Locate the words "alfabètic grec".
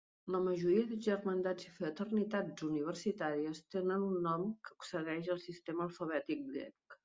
5.91-6.77